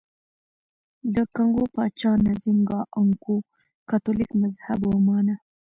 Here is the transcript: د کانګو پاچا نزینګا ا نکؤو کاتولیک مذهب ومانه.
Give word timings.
د 1.15 1.15
کانګو 1.35 1.63
پاچا 1.73 2.11
نزینګا 2.25 2.79
ا 2.97 2.99
نکؤو 3.07 3.37
کاتولیک 3.89 4.29
مذهب 4.41 4.79
ومانه. 4.87 5.35